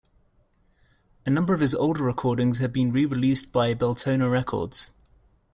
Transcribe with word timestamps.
A 1.27 1.29
number 1.29 1.53
of 1.53 1.59
his 1.59 1.75
older 1.75 2.03
recordings 2.03 2.57
have 2.57 2.73
been 2.73 2.91
re-released 2.91 3.51
by 3.51 3.75
Beltona 3.75 4.31
Records. 4.31 4.93